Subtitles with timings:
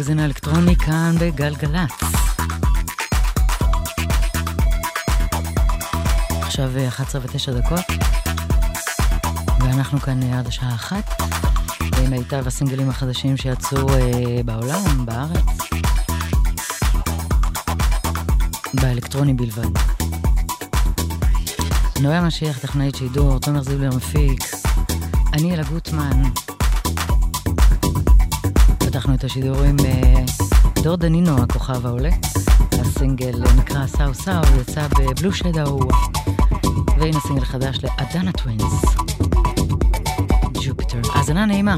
[0.00, 1.90] המגזין האלקטרוני כאן בגלגלצ.
[6.42, 7.84] עכשיו 11 ו-9 דקות,
[9.60, 11.22] ואנחנו כאן עד השעה אחת,
[11.80, 15.58] עם מיטב הסינגלים החדשים שיצאו אה, בעולם, בארץ,
[18.74, 19.78] באלקטרוני בלבד.
[22.00, 24.44] נויה משיח, טכנאית שידור, תומר זיבלר מפיק,
[25.32, 26.22] אני אלה גוטמן.
[29.00, 30.24] פתחנו את השידור עם אה,
[30.82, 32.10] דור דנינו, הכוכב העולה.
[32.72, 35.80] הסינגל נקרא סאו סאו, יצא ב Blue Shadow.
[36.98, 38.84] והנה סינגל חדש ל Adana Twins.
[40.52, 41.00] Jupiter.
[41.14, 41.74] האזנה נעימה.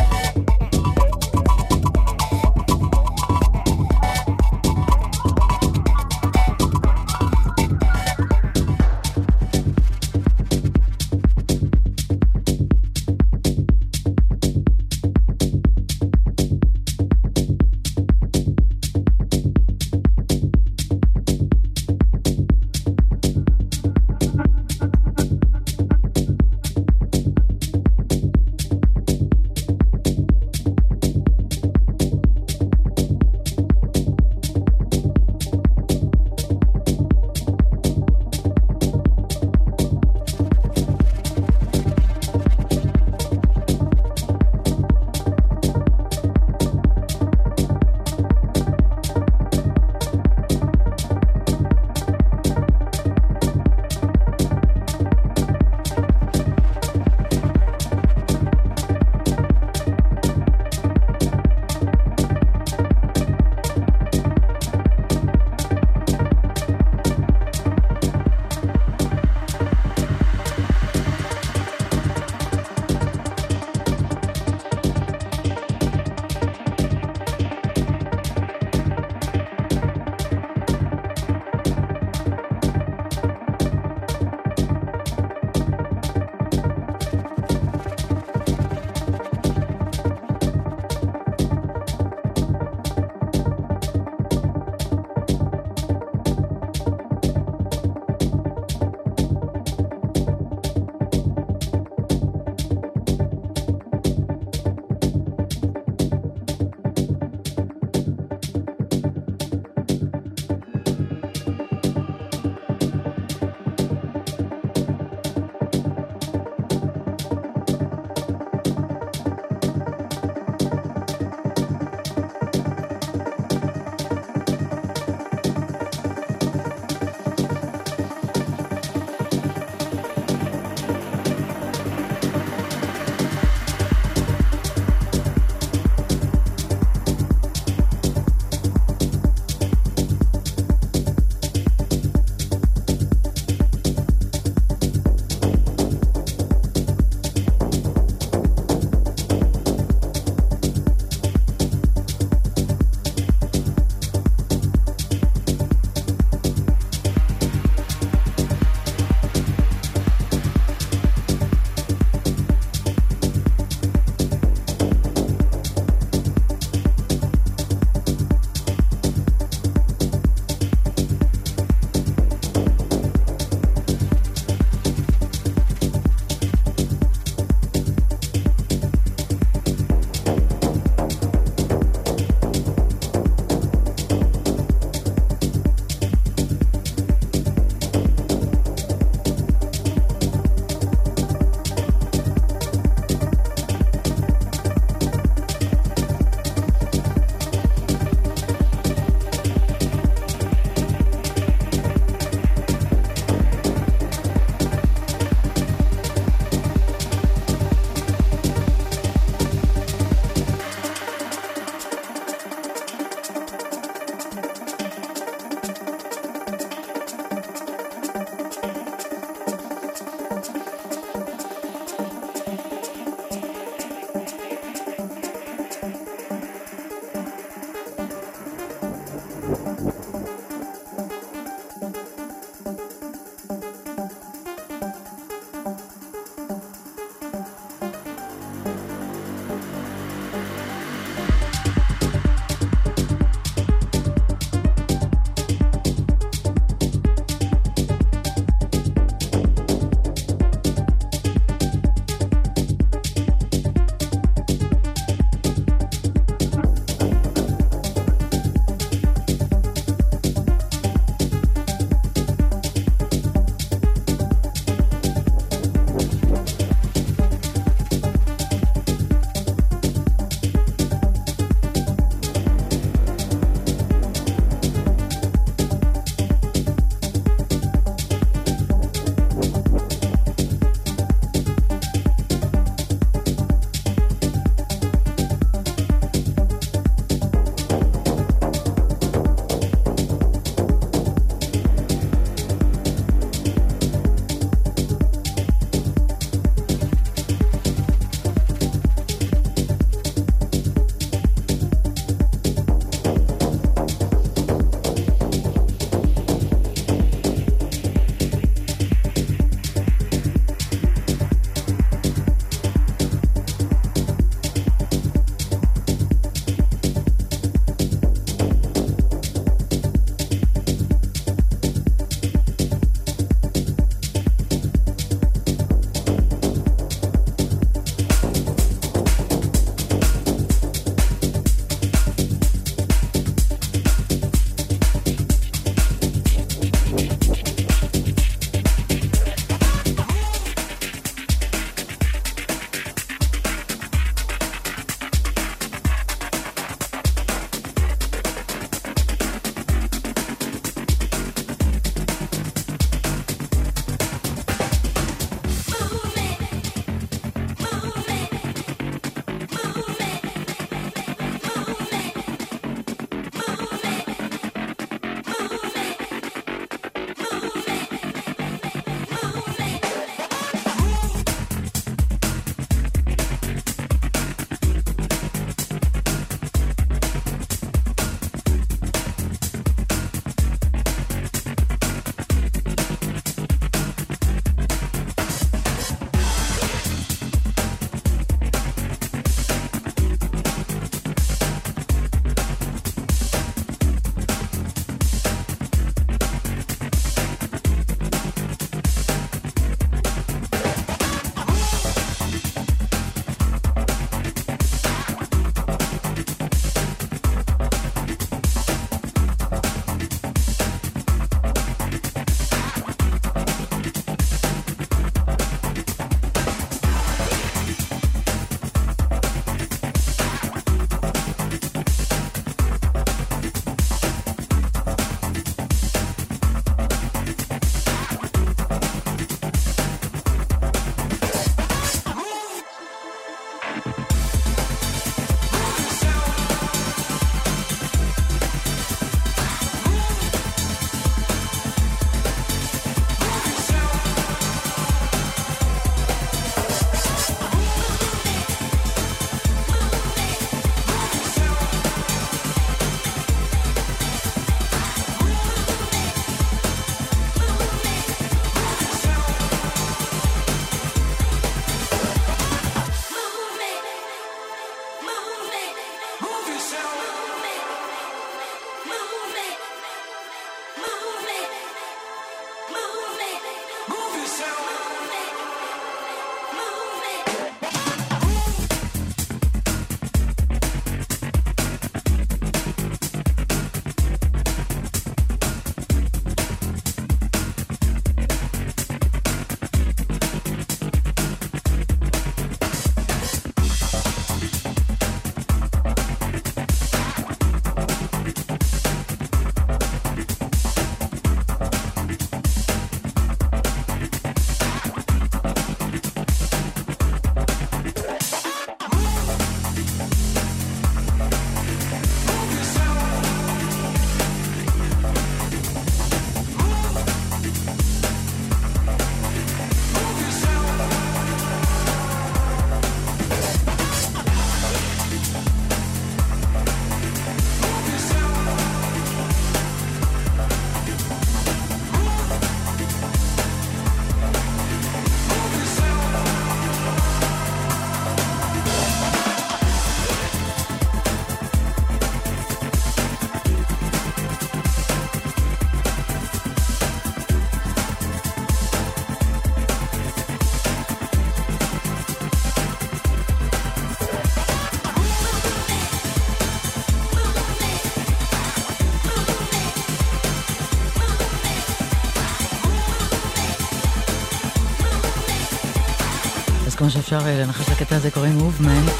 [567.12, 568.90] כמו שאפשר לנחש לקטע הזה קוראים Movement,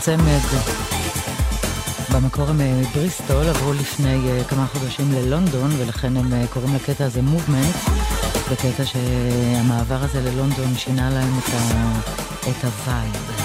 [0.00, 0.40] צמד
[2.12, 7.76] במקור הם מבריסטול, עברו לפני כמה חודשים ללונדון, ולכן הם קוראים לקטע הזה Movement,
[8.50, 11.92] בקטע שהמעבר הזה ללונדון שינה להם את, ה...
[12.50, 13.40] את ה vibe.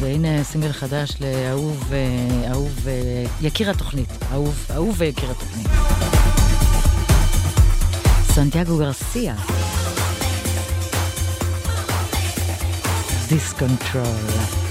[0.00, 1.92] והנה סינגל חדש לאהוב,
[2.50, 2.86] אהוב,
[3.40, 5.49] יקיר התוכנית, אהוב, אהוב ויקיר התוכנית.
[8.40, 9.34] סנטיאגו גרסיה.
[13.30, 14.69] Discontrol.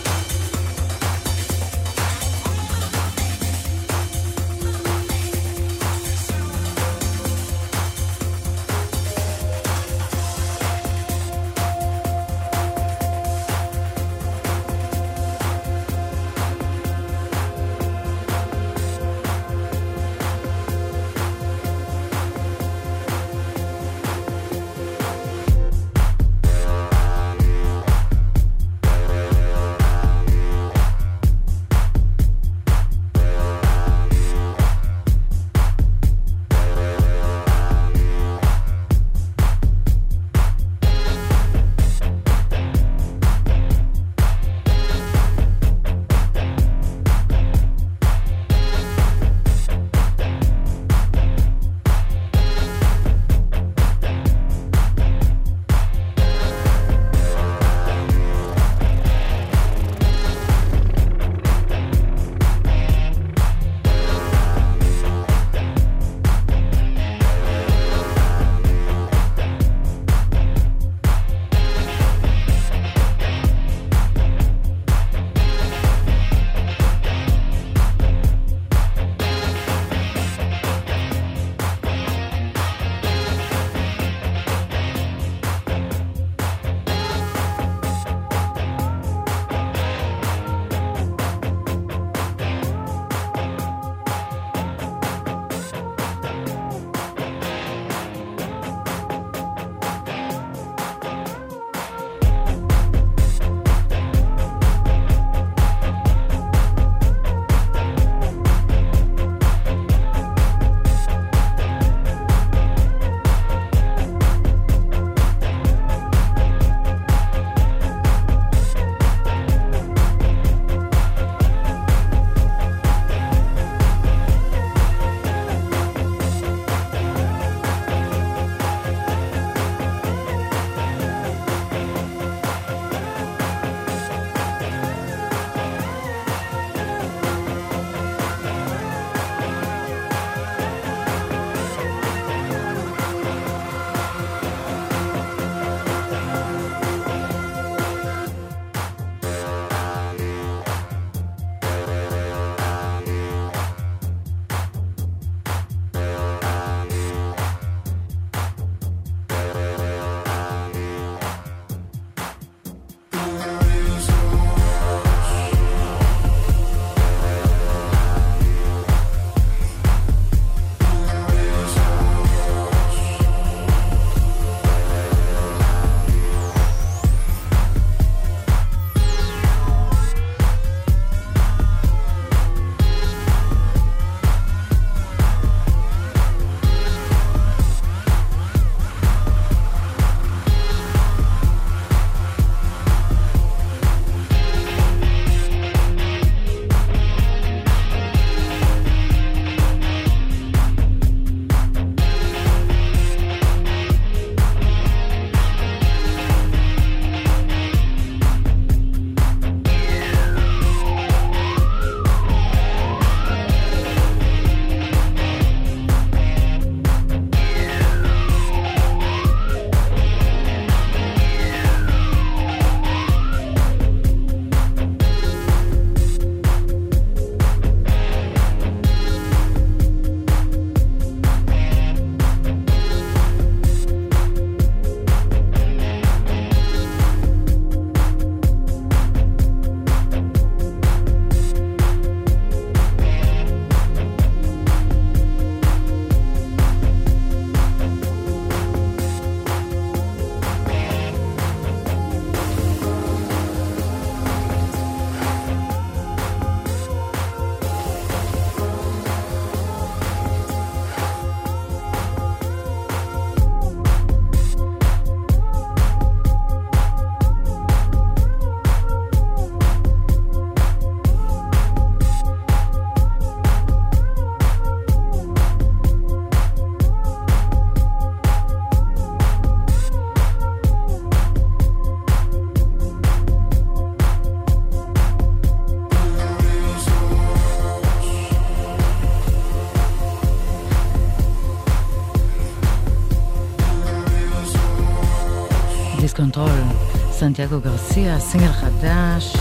[297.30, 299.38] סנטיאגו גרסיה, סינגל חדש.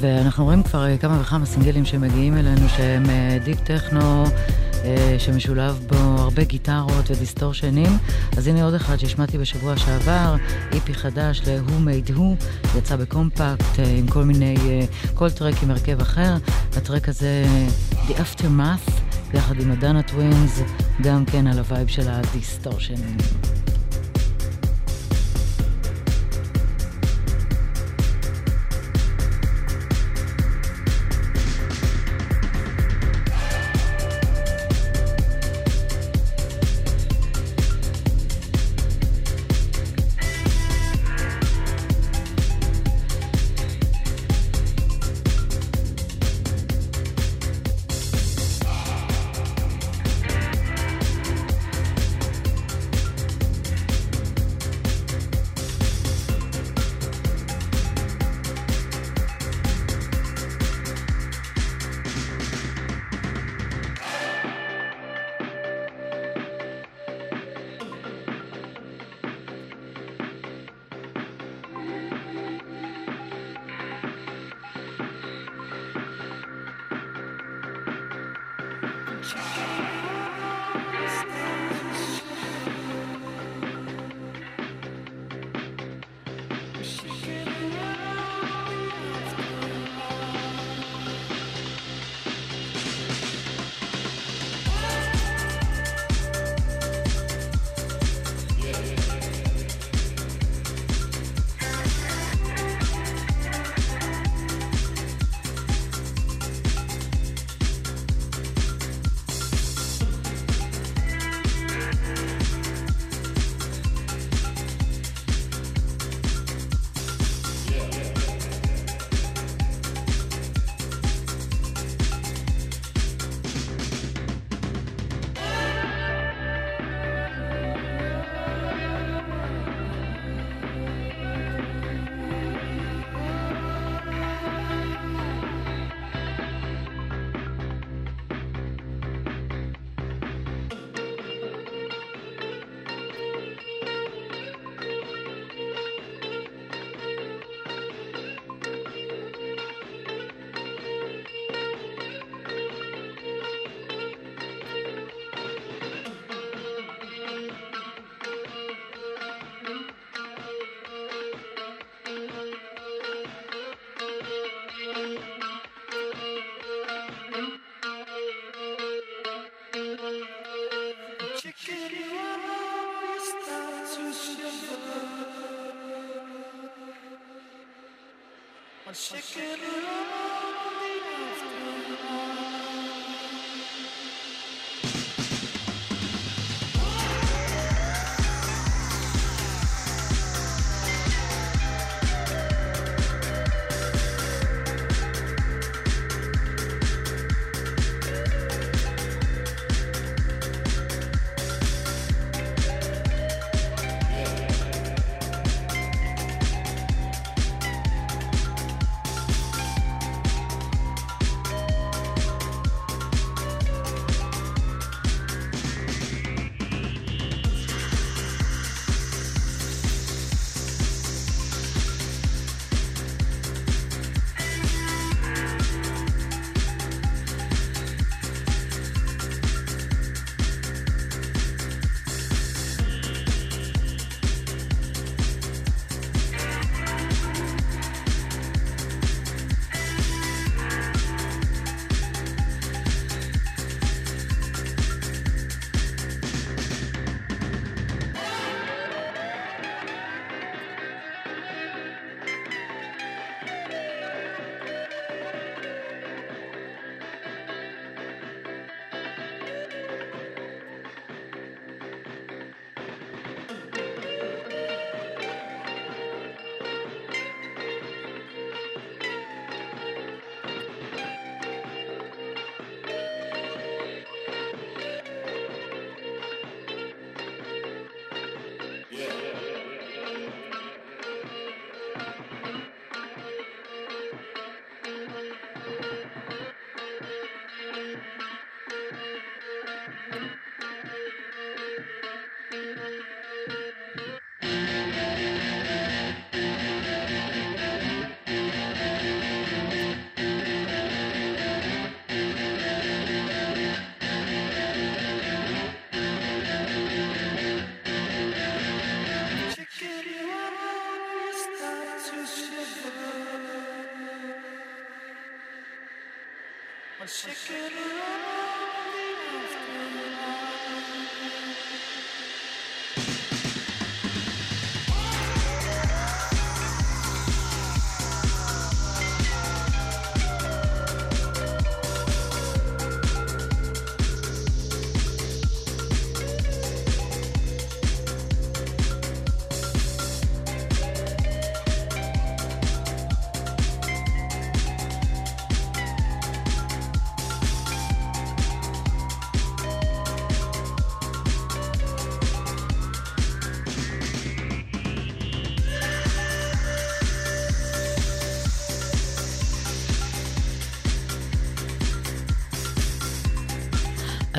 [0.00, 3.02] ואנחנו רואים כבר כמה וכמה סינגלים שמגיעים אלינו שהם
[3.44, 4.24] deep טכנו,
[5.18, 7.98] שמשולב בו הרבה גיטרות ודיסטורשנים.
[8.36, 10.36] אז הנה עוד אחד שהשמעתי בשבוע שעבר,
[10.72, 12.44] EP חדש ל-Who Made Who,
[12.78, 14.56] יצא ב Kompakt עם כל מיני,
[15.14, 16.36] כל track עם הרכב אחר.
[16.76, 17.44] ה track הזה,
[18.08, 18.90] The Aftermath,
[19.34, 20.60] יחד עם Adana Twins,
[21.02, 23.16] גם כן על הווייב של הדיסטורשנים.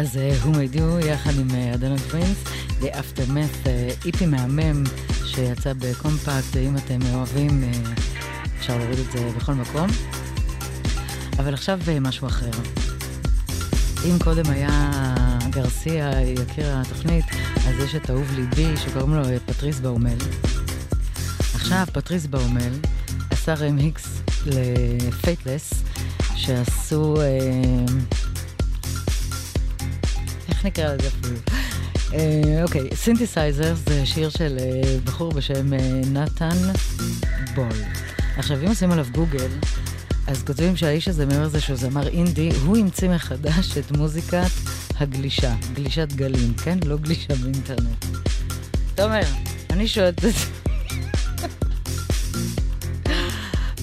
[0.05, 2.43] אז Who Made Who יחד עם Adana Twins,
[2.81, 3.67] The Aftermath,
[4.05, 4.83] EP מהמם
[5.25, 7.71] שיצא ב Kompakt, אם אתם אוהבים
[8.59, 9.87] אפשר להוריד את זה בכל מקום.
[11.39, 12.51] אבל עכשיו משהו אחר.
[14.05, 14.91] אם קודם היה
[15.49, 17.25] גרסיה, יקיר התוכנית,
[17.67, 20.17] אז יש את אהוב ליבי שקוראים לו פטריס באומל.
[21.53, 22.71] עכשיו פטריס באומל
[23.29, 25.73] עשה רמיקס ל Fideles
[26.35, 27.15] שעשו...
[27.21, 28.14] אה,
[30.65, 31.37] נקרא לזה אפילו?
[32.63, 36.57] אוקיי, סינתסייזר זה שיר של אה, בחור בשם אה, נתן
[37.55, 37.71] בול.
[38.37, 39.47] עכשיו, אם עושים עליו גוגל,
[40.27, 44.47] אז כותבים שהאיש הזה, מעבר לזה שהוא זמר אינדי, הוא המציא מחדש את מוזיקת
[44.99, 46.77] הגלישה, גלישת גלים, כן?
[46.85, 48.05] לא גלישה באינטרנט.
[48.95, 49.21] תומר,
[49.69, 50.45] אני שואלת את זה.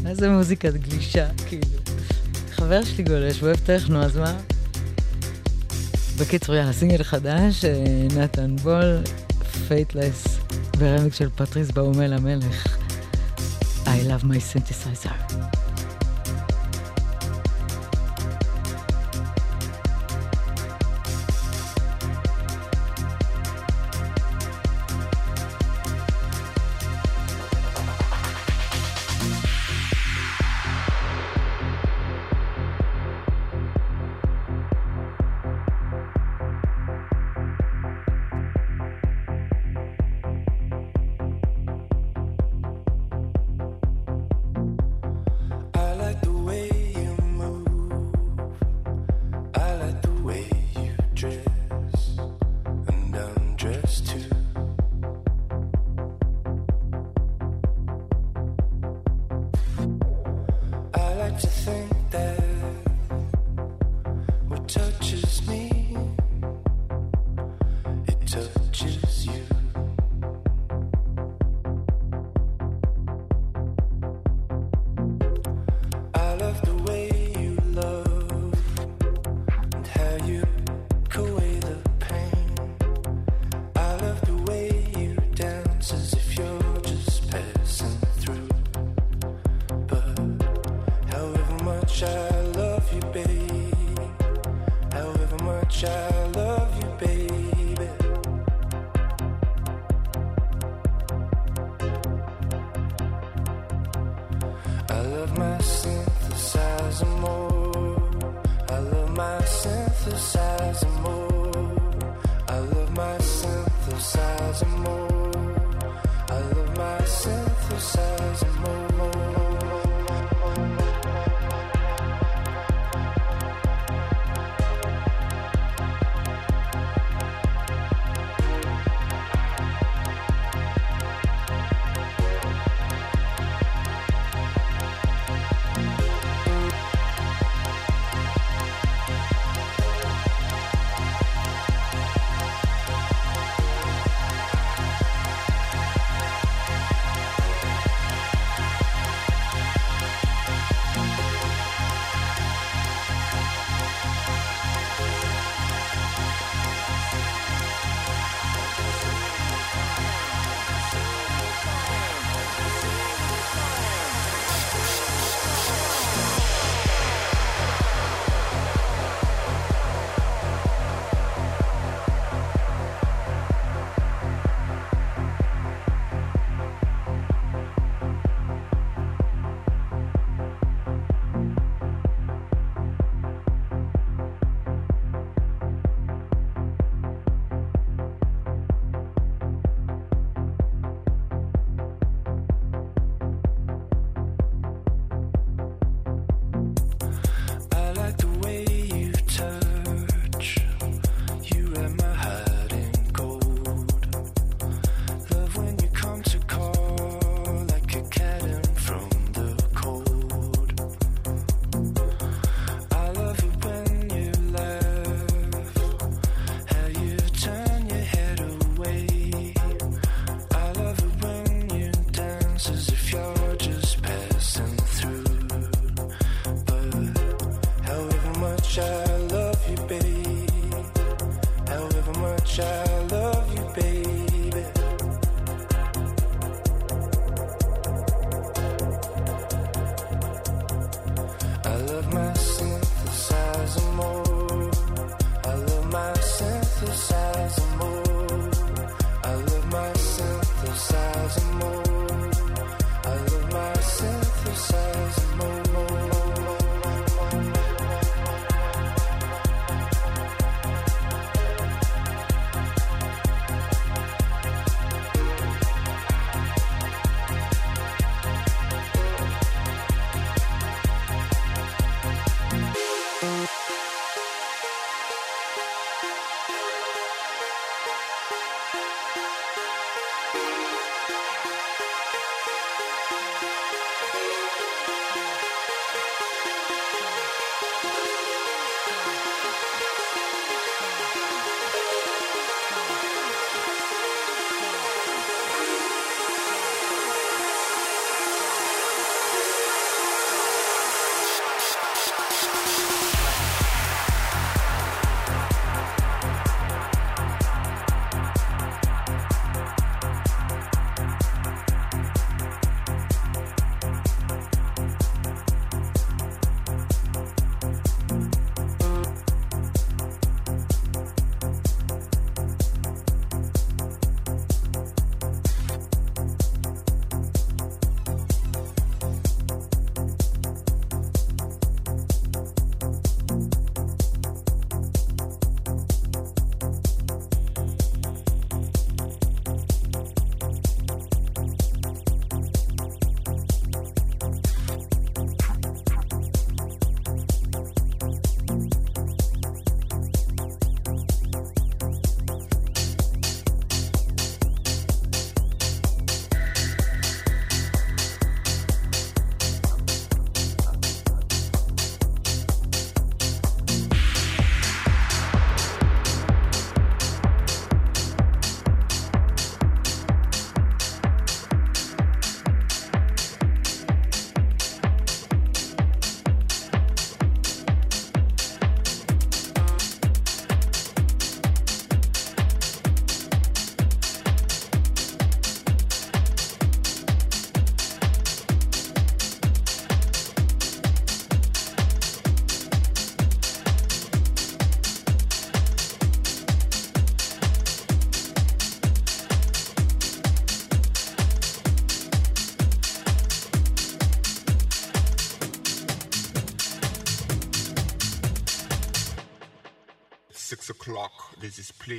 [0.02, 1.78] מה זה מוזיקת גלישה, כאילו?
[2.50, 4.51] חבר שלי גולש, ואוהב טכנו, אז מה?
[6.22, 9.02] בקיצור, יאללה, סינגל חדש, אה, נתן בול,
[9.68, 10.38] Fideles,
[10.78, 12.78] ברמיקס של פטריס באומל המלך.
[13.84, 15.61] I love my synthesizer.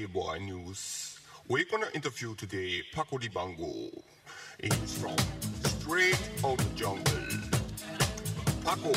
[0.07, 1.19] Boy, News.
[1.47, 3.89] We're gonna interview today Paco de Bango.
[4.61, 5.15] He's from
[5.63, 7.03] Straight Out the Jungle.
[8.63, 8.91] Paco,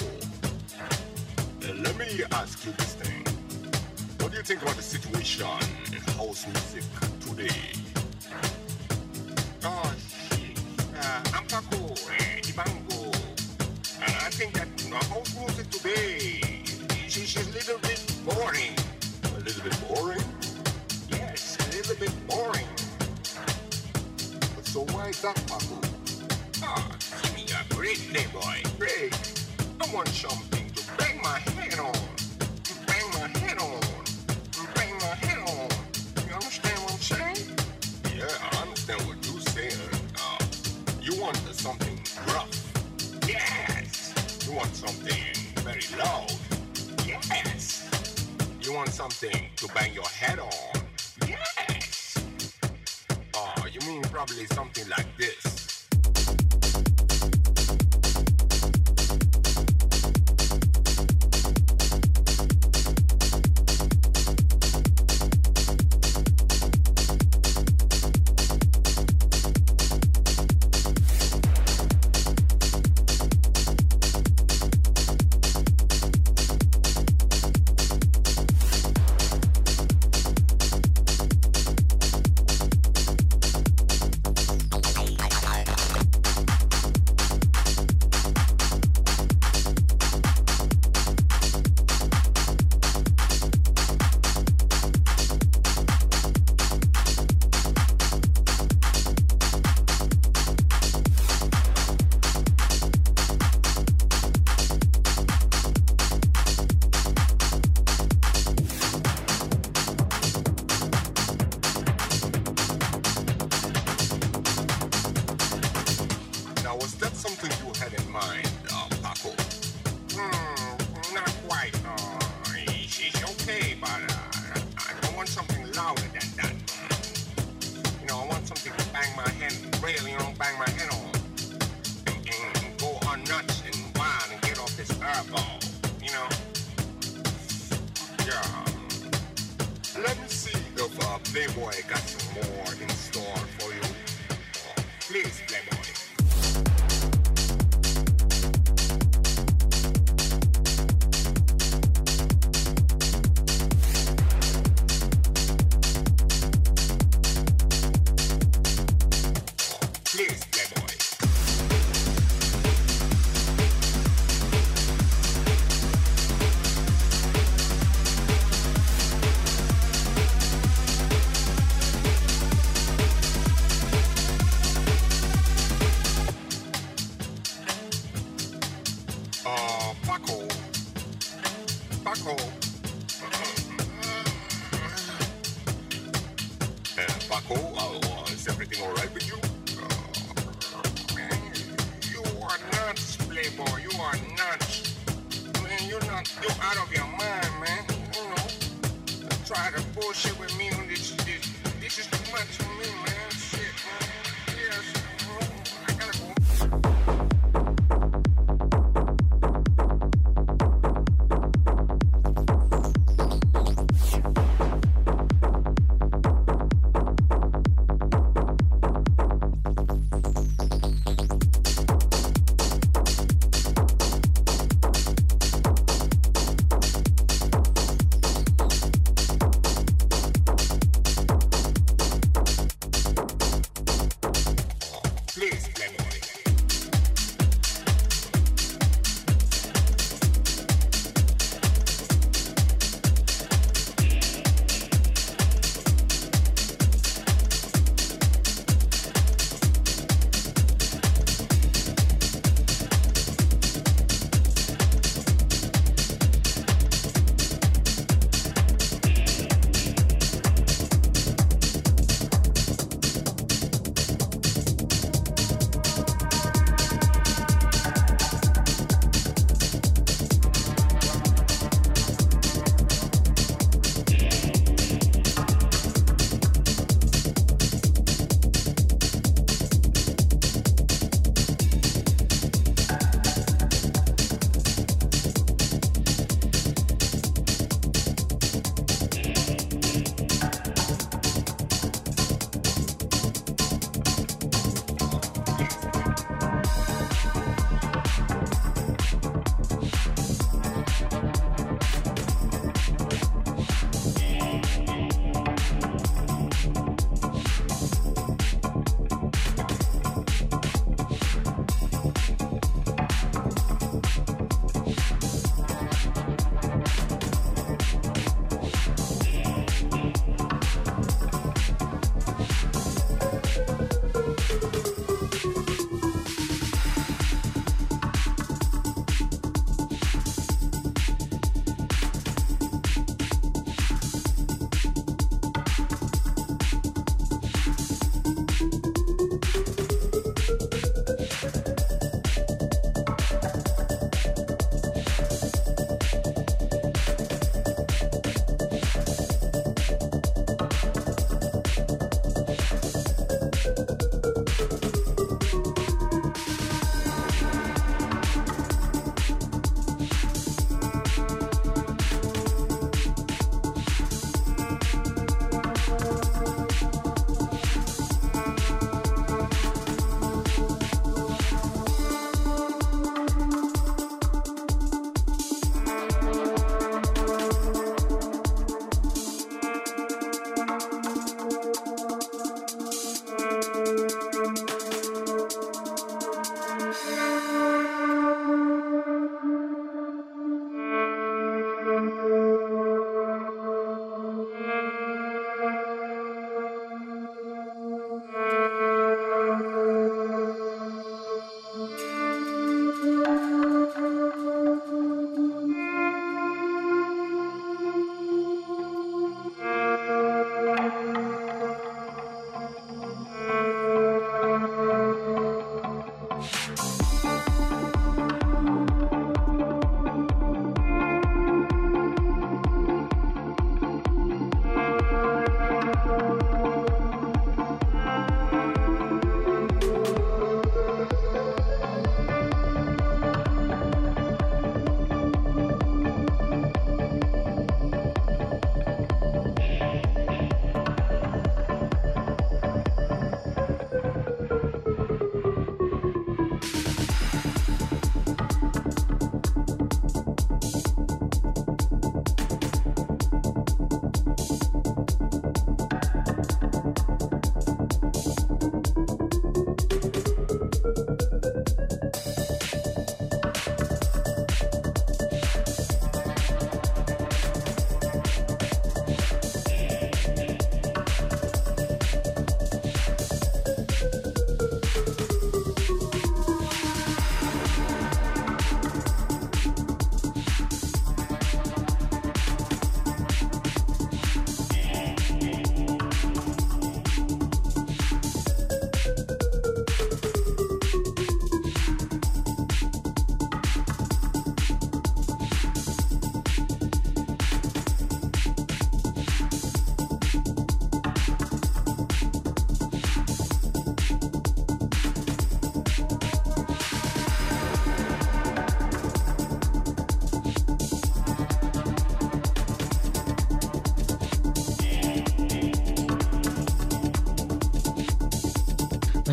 [1.83, 3.25] let me ask you this thing.
[4.21, 5.47] What do you think about the situation
[5.93, 7.06] in house music?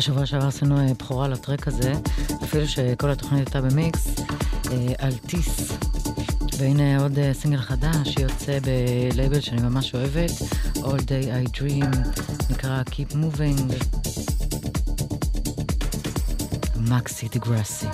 [0.04, 1.92] בשבוע שעבר עשינו אה, בכורה לטרק הזה,
[2.42, 4.14] אפילו שכל התוכנית הייתה במיקס,
[4.98, 5.72] על טיס.
[6.58, 8.58] והנה עוד סינגל חדש שיוצא
[9.12, 10.30] בלייבל שאני ממש אוהבת,
[10.76, 11.96] All Day I Dream,
[12.50, 13.74] נקרא Keep Moving.
[16.76, 17.86] מקסי דיגרסי.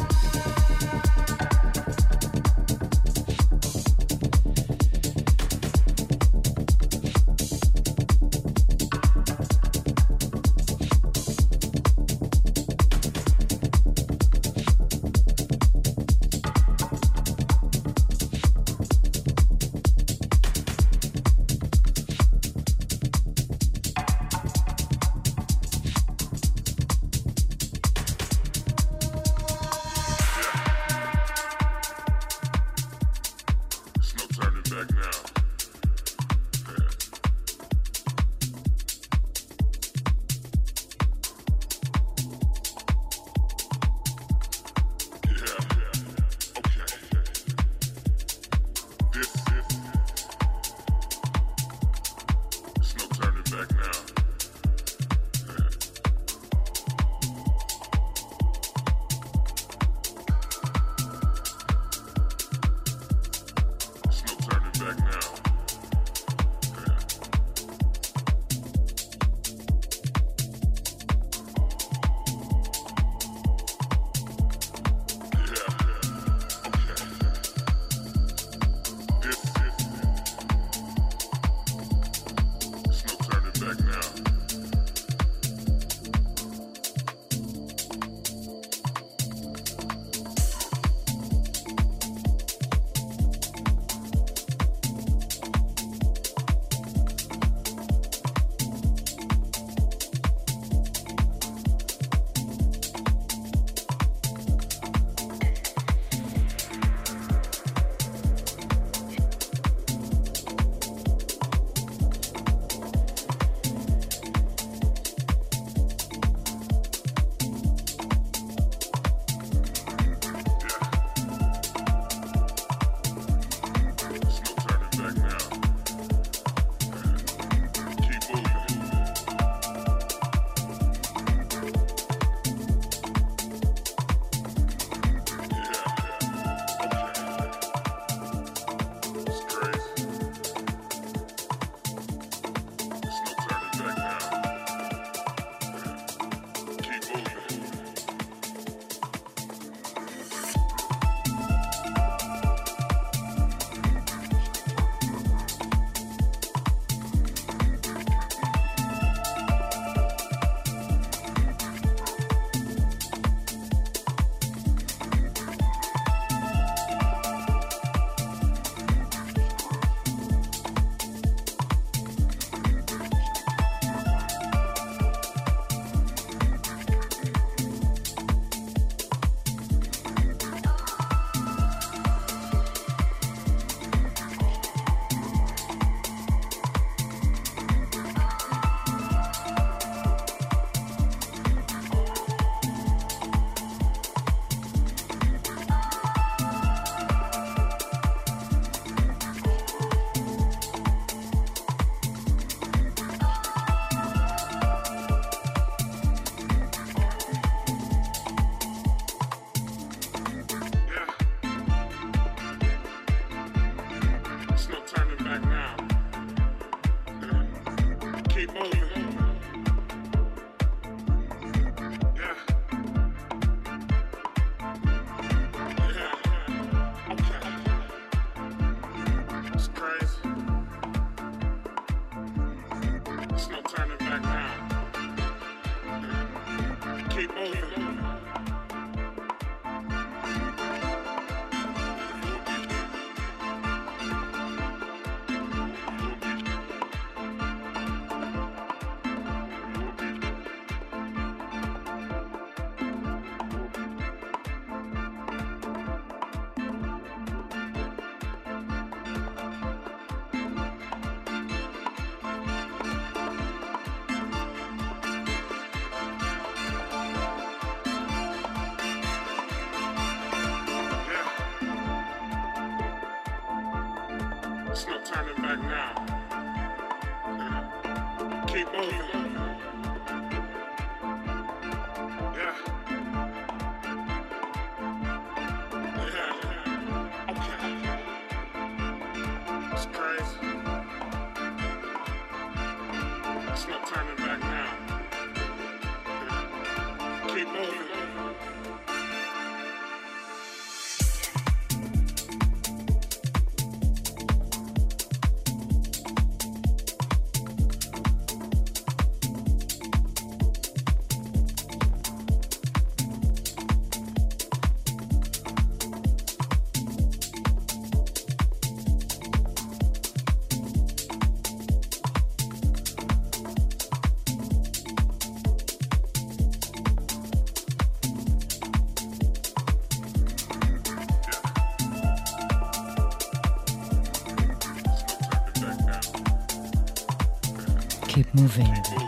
[338.41, 339.01] Moving.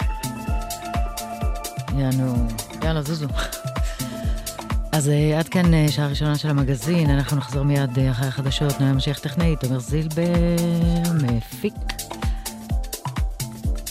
[1.99, 2.49] יאנו,
[2.85, 3.27] יאללה, זוזו.
[4.93, 8.81] אז uh, עד כאן uh, שעה ראשונה של המגזין, אנחנו נחזור מיד uh, אחרי החדשות,
[8.81, 10.33] נויה משיח טכנאי, תומר זילבר,
[11.23, 11.75] מפיק.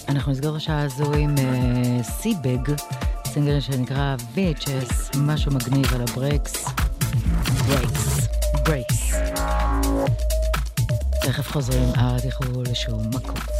[0.09, 1.35] אנחנו נסגור השעה הזו עם
[2.01, 2.75] סיבג,
[3.27, 6.65] סינגל שנקרא VHS, משהו מגניב על הברקס.
[7.67, 8.27] ברקס,
[8.65, 9.13] ברקס.
[11.21, 13.50] תכף חוזרים, אל תלכו לשום מקום.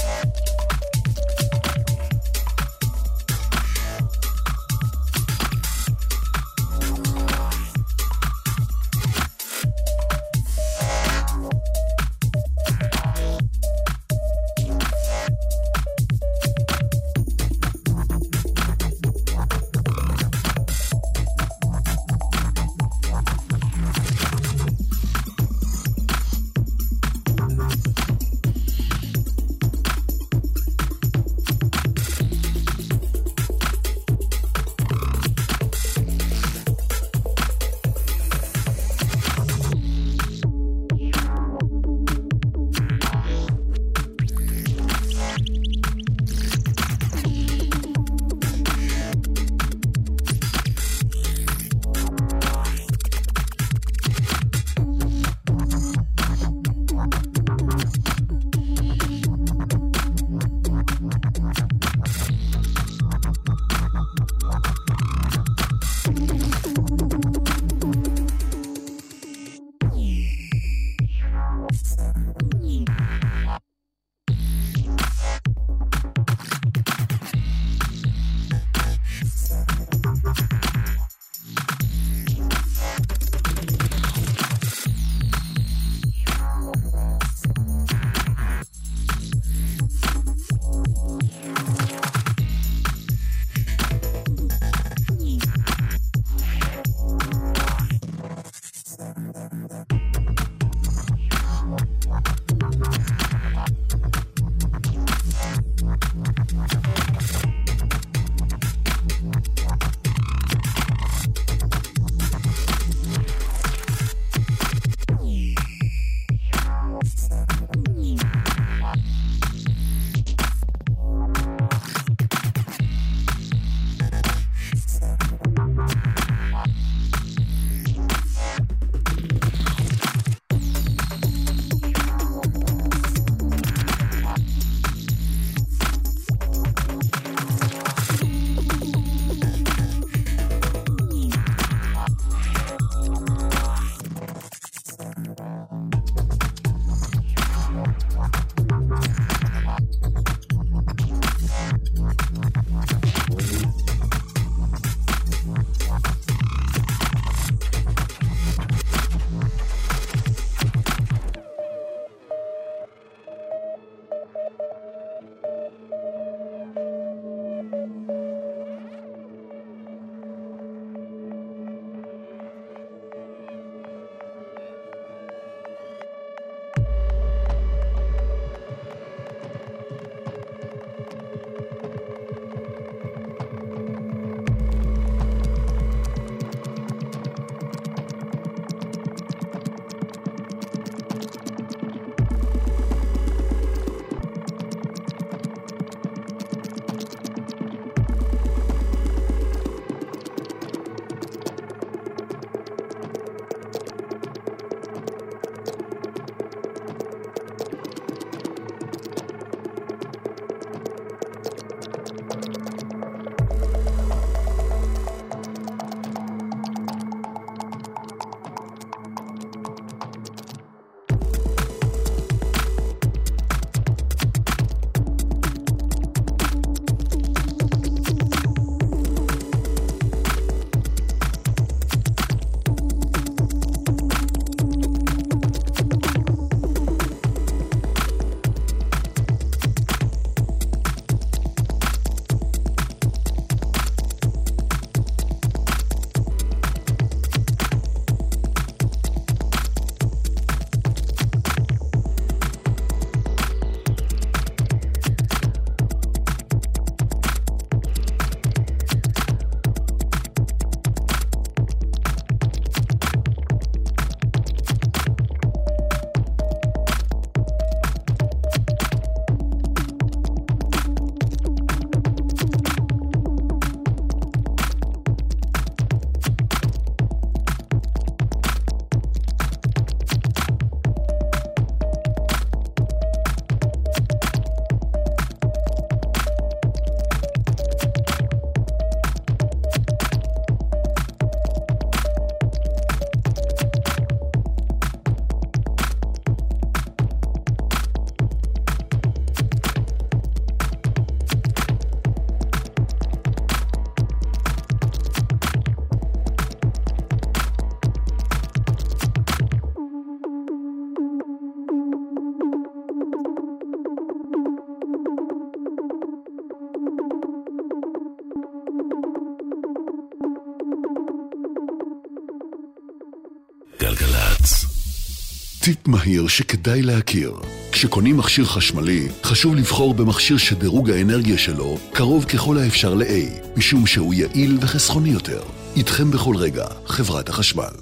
[325.72, 327.34] טיפ מהיר שכדאי להכיר.
[327.72, 334.14] כשקונים מכשיר חשמלי, חשוב לבחור במכשיר שדירוג האנרגיה שלו קרוב ככל האפשר ל-A, משום שהוא
[334.14, 335.42] יעיל וחסכוני יותר.
[335.76, 337.74] איתכם בכל רגע, חברת החשמל.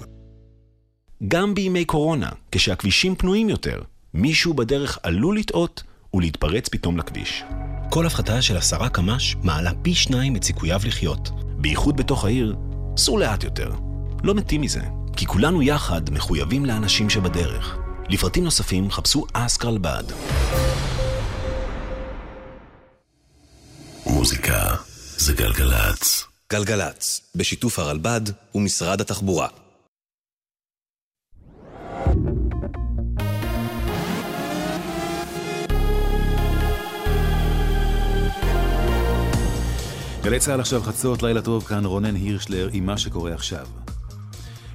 [1.28, 3.78] גם בימי קורונה, כשהכבישים פנויים יותר,
[4.14, 5.82] מישהו בדרך עלול לטעות
[6.14, 7.42] ולהתפרץ פתאום לכביש.
[7.90, 11.30] כל הפחתה של עשרה קמ"ש מעלה פי שניים את סיכוייו לחיות.
[11.56, 12.56] בייחוד בתוך העיר,
[12.96, 13.70] סעו לאט יותר.
[14.24, 14.82] לא מתים מזה,
[15.16, 17.78] כי כולנו יחד מחויבים לאנשים שבדרך.
[18.08, 20.04] לפרטים נוספים חפשו אסקרלבד.
[24.06, 24.76] מוזיקה
[25.16, 26.24] זה גלגלצ.
[26.52, 28.20] גלגלצ, בשיתוף הרלב"ד
[28.54, 29.48] ומשרד התחבורה.
[40.22, 43.66] גלי צה"ל עכשיו חצות, לילה טוב, כאן רונן הירשלר עם מה שקורה עכשיו.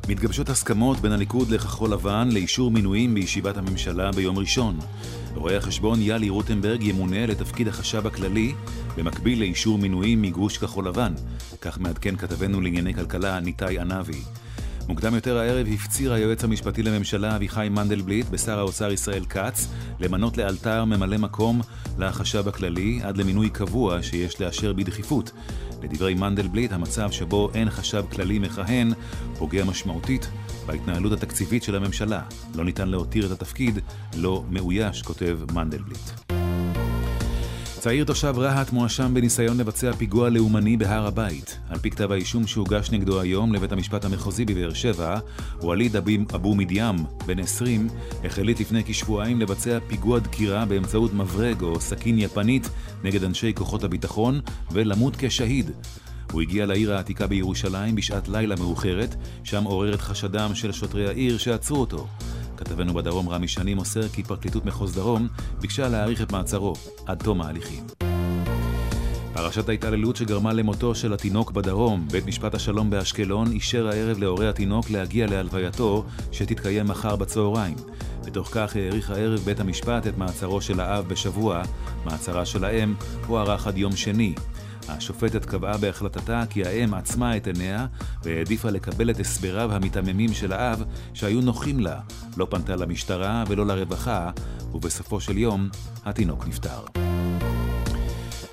[0.09, 4.79] מתגבשות הסכמות בין הליכוד לכחול לבן לאישור מינויים בישיבת הממשלה ביום ראשון.
[5.35, 8.53] רואה החשבון יאלי רוטנברג ימונה לתפקיד החשב הכללי,
[8.97, 11.13] במקביל לאישור מינויים מגוש כחול לבן.
[11.61, 14.21] כך מעדכן כתבנו לענייני כלכלה ניתאי ענבי.
[14.87, 19.67] מוקדם יותר הערב הפציר היועץ המשפטי לממשלה אביחי מנדלבליט בשר האוצר ישראל כץ
[19.99, 21.61] למנות לאלתר ממלא מקום
[21.97, 25.31] לחשב הכללי עד למינוי קבוע שיש לאשר בדחיפות.
[25.83, 28.93] לדברי מנדלבליט, המצב שבו אין חשב כללי מכהן
[29.37, 30.29] פוגע משמעותית
[30.65, 32.21] בהתנהלות התקציבית של הממשלה.
[32.55, 33.79] לא ניתן להותיר את התפקיד
[34.17, 36.44] לא מאויש, כותב מנדלבליט.
[37.85, 41.57] צעיר תושב רהט מואשם בניסיון לבצע פיגוע לאומני בהר הבית.
[41.69, 45.19] על פי כתב האישום שהוגש נגדו היום לבית המשפט המחוזי בבאר שבע,
[45.61, 45.95] וליד
[46.35, 47.87] אבו מדיאם, בן 20,
[48.23, 52.69] החליט לפני כשבועיים לבצע פיגוע דקירה באמצעות מברג או סכין יפנית
[53.03, 54.39] נגד אנשי כוחות הביטחון
[54.71, 55.71] ולמות כשהיד.
[56.31, 61.37] הוא הגיע לעיר העתיקה בירושלים בשעת לילה מאוחרת, שם עורר את חשדם של שוטרי העיר
[61.37, 62.07] שעצרו אותו.
[62.57, 65.27] כתבנו בדרום רמי שני מוסר כי פרקליטות מחוז דרום
[65.61, 66.73] ביקשה להאריך את מעצרו
[67.05, 67.83] עד תום ההליכים.
[69.33, 74.89] פרשת ההתעללות שגרמה למותו של התינוק בדרום, בית משפט השלום באשקלון אישר הערב להורי התינוק
[74.89, 77.75] להגיע להלווייתו שתתקיים מחר בצהריים.
[78.25, 81.61] בתוך כך האריך הערב בית המשפט את מעצרו של האב בשבוע,
[82.05, 82.93] מעצרה של האם
[83.27, 84.33] הוארך עד יום שני.
[84.89, 87.85] השופטת קבעה בהחלטתה כי האם עצמה את עיניה
[88.23, 90.83] והעדיפה לקבל את הסבריו המתעממים של האב
[91.13, 91.99] שהיו נוחים לה.
[92.37, 94.31] לא פנתה למשטרה ולא לרווחה,
[94.73, 95.69] ובסופו של יום
[96.05, 96.79] התינוק נפטר.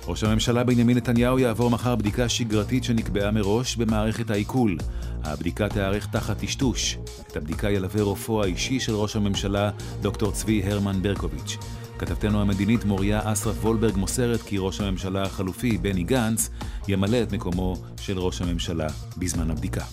[0.07, 4.77] ראש הממשלה בנימין נתניהו יעבור מחר בדיקה שגרתית שנקבעה מראש במערכת העיכול.
[5.23, 6.97] הבדיקה תיערך תחת טשטוש.
[7.27, 9.71] את הבדיקה ילווה רופאו האישי של ראש הממשלה,
[10.01, 11.57] דוקטור צבי הרמן ברקוביץ'.
[11.99, 16.49] כתבתנו המדינית מוריה אסרף וולברג מוסרת כי ראש הממשלה החלופי, בני גנץ,
[16.87, 18.87] ימלא את מקומו של ראש הממשלה
[19.17, 19.83] בזמן הבדיקה.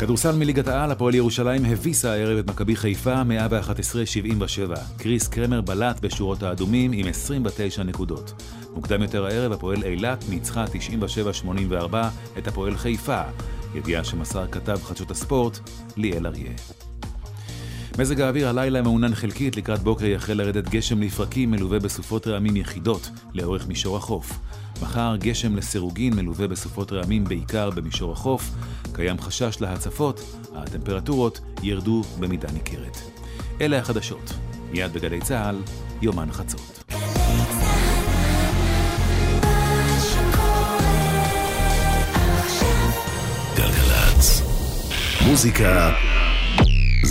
[0.00, 4.78] כדורסל מליגת העל, הפועל ירושלים הביסה הערב את מכבי חיפה 111-77.
[4.98, 8.42] קריס קרמר בלט בשורות האדומים עם 29 נקודות.
[8.74, 10.64] מוקדם יותר הערב הפועל אילת ניצחה
[11.90, 11.94] 97-84
[12.38, 13.22] את הפועל חיפה,
[13.74, 15.58] ידיעה שמסר כתב חדשות הספורט
[15.96, 16.89] ליאל אריה.
[17.98, 23.10] מזג האוויר הלילה מעונן חלקית, לקראת בוקר יחל לרדת גשם לפרקים מלווה בסופות רעמים יחידות
[23.34, 24.38] לאורך מישור החוף.
[24.82, 28.50] מחר גשם לסירוגין מלווה בסופות רעמים בעיקר במישור החוף.
[28.92, 30.20] קיים חשש להצפות,
[30.54, 32.96] הטמפרטורות ירדו במידה ניכרת.
[33.60, 34.32] אלה החדשות.
[34.72, 35.56] מיד בגלי צה"ל,
[36.02, 36.84] יומן חצות.
[45.30, 45.92] מוזיקה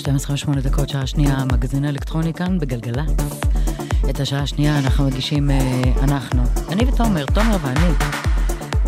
[0.00, 3.10] 12:08 דקות, שעה שנייה, מגזין אלקטרוני כאן בגלגלצ.
[4.10, 7.94] את השעה השנייה אנחנו מגישים, אה, אנחנו, אני ותומר, תומר ואני,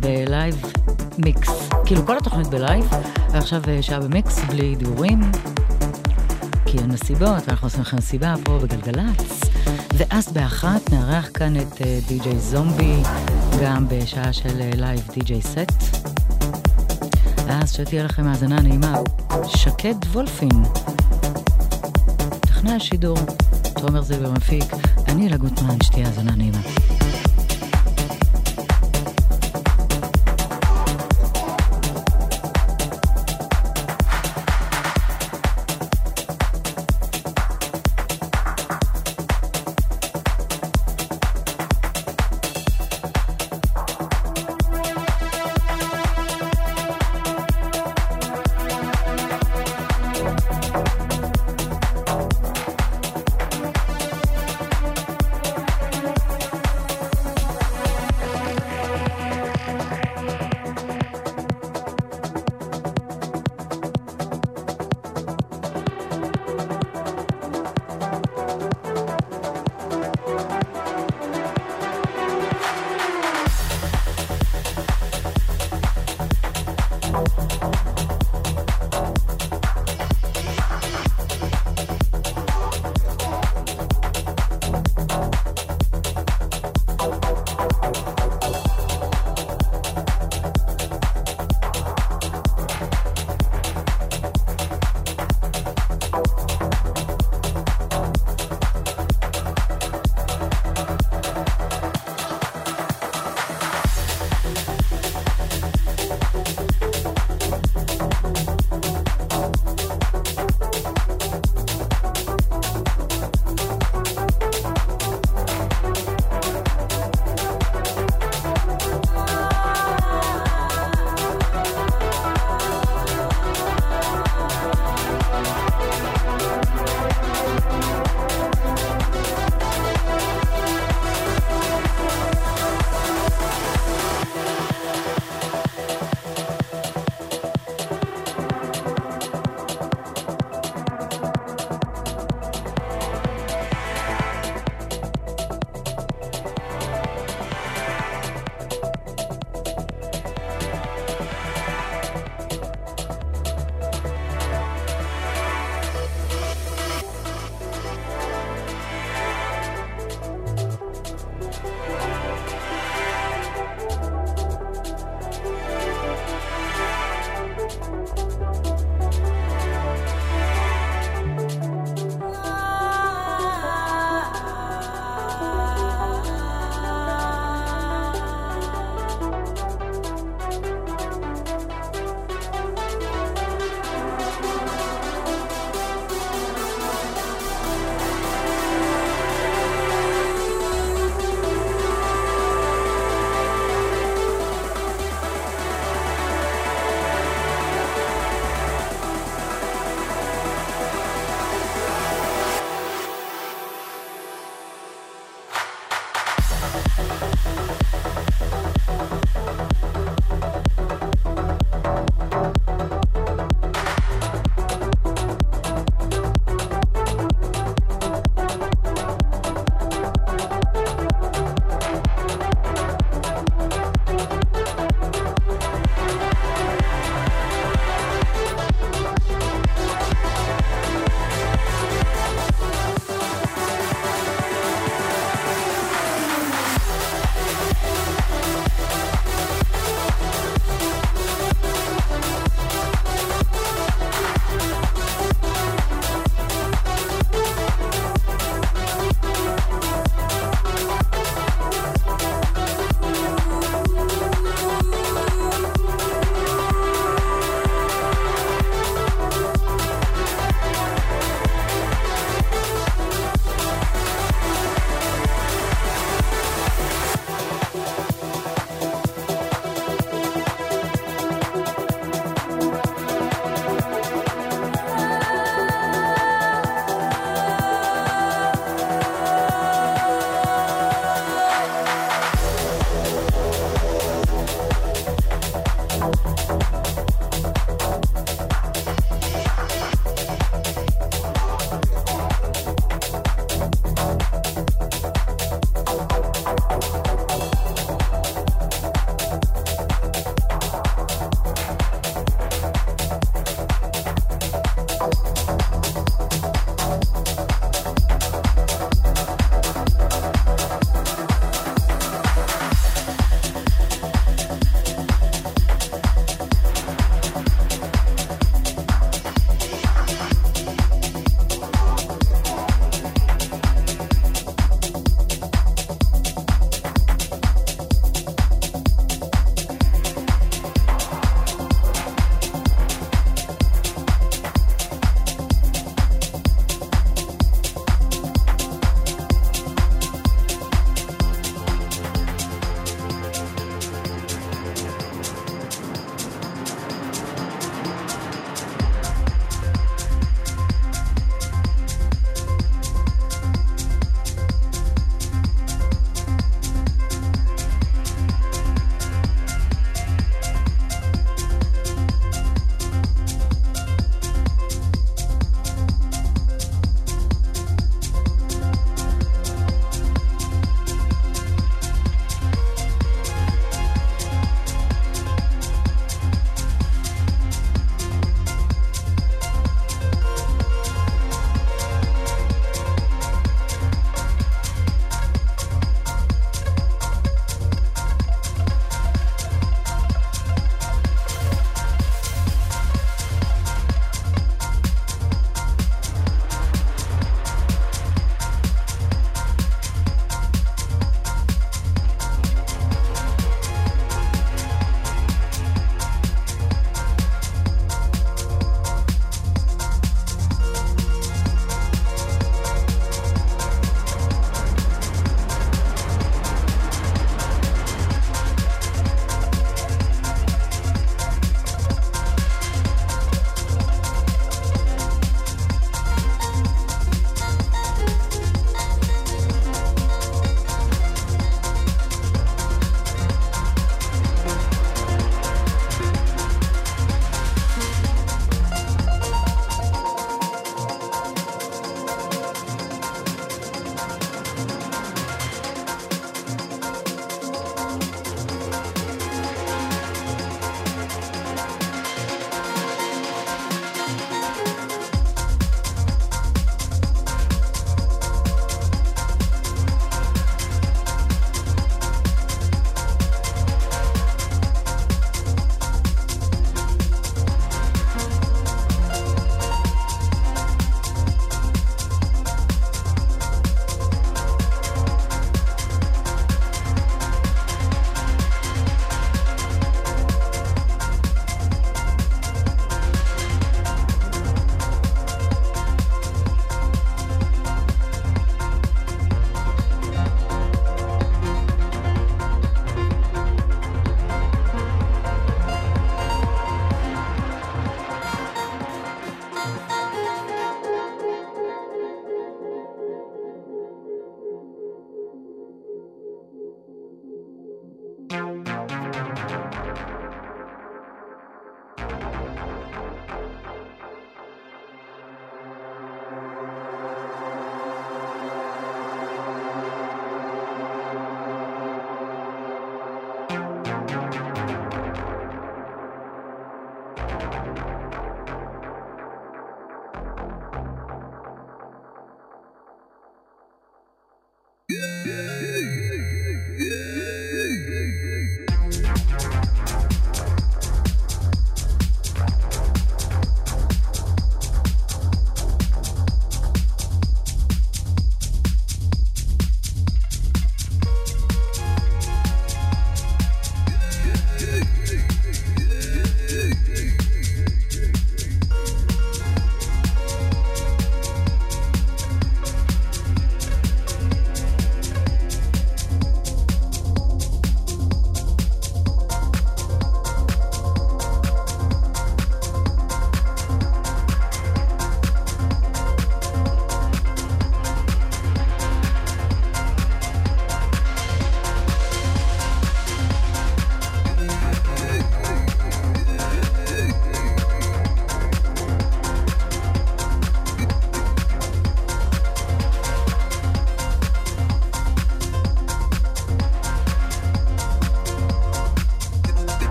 [0.00, 0.62] ב live
[1.18, 1.68] mix.
[1.84, 2.84] כאילו כל התוכנית ב live,
[3.32, 5.20] ועכשיו אה, שעה במיקס בלי דיבורים,
[6.66, 9.40] כי אין מסיבות, אנחנו עושים לכם מסיבה פה בגלגלצ.
[9.94, 13.02] ואז באחת נארח כאן את אה, די.ג'יי זומבי,
[13.62, 15.72] גם בשעה של live DJ set.
[17.46, 18.94] ואז שתהיה לכם האזנה נעימה.
[19.46, 20.62] שקד וולפין.
[22.66, 23.18] טכנאי השידור,
[23.80, 24.64] תומר זילבר מפיק,
[25.08, 26.58] אני אלה גוטמן, שתהיה האזנה נעימה.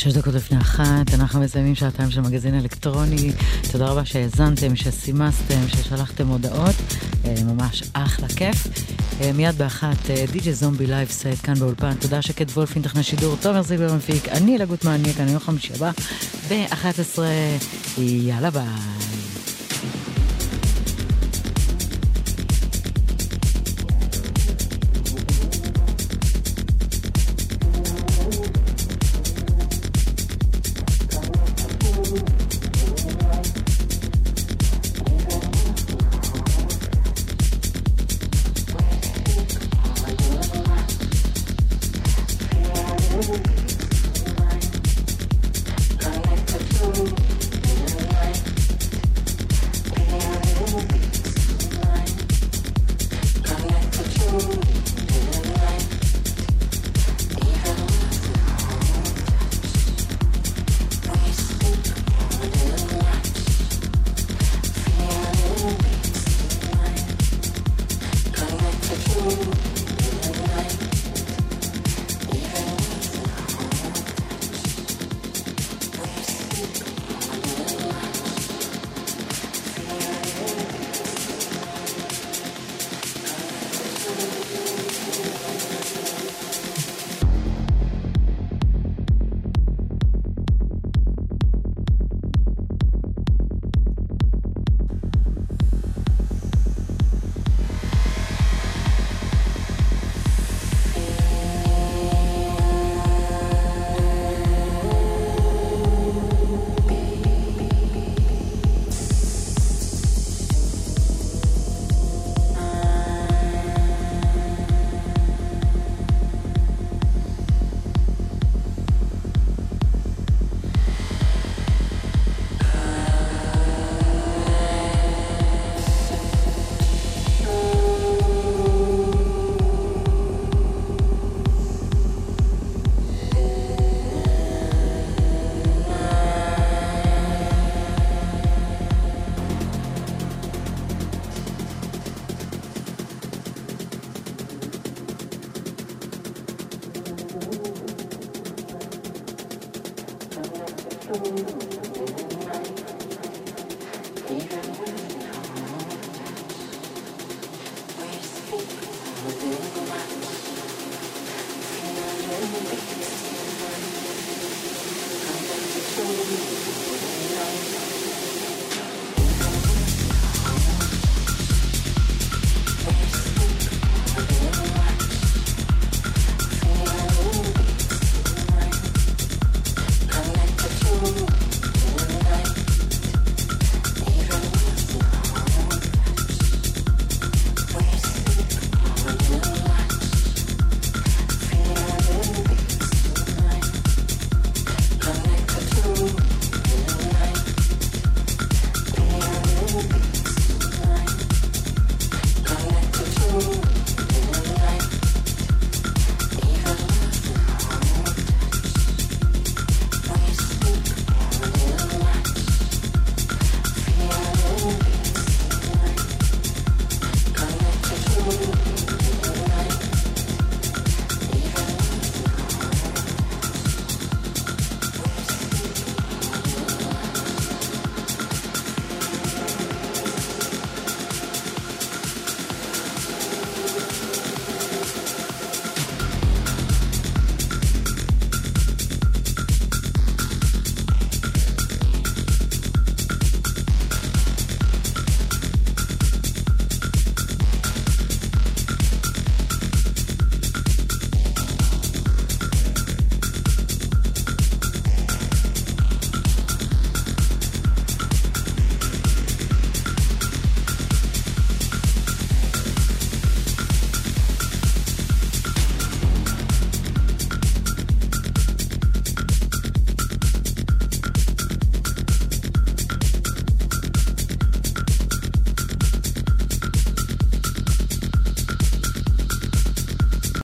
[0.00, 3.32] שש דקות לפני אחת, אנחנו מסיימים שעתיים של מגזין אלקטרוני.
[3.72, 6.74] תודה רבה שהאזנתם, שסימסתם, ששלחתם הודעות.
[7.24, 8.66] אה, ממש אחלה כיף.
[9.20, 11.94] אה, מיד באחת, אה, די.ג'י זומבי live set כאן באולפן.
[11.94, 15.72] תודה שקט וולפין, תכנן שידור, תומר זיבר מפיק, אני אלה גוטמן, נהיה כאן יום חמישי
[15.74, 15.90] הבא
[16.48, 17.18] ב-11.
[17.98, 19.19] יאללה ביי.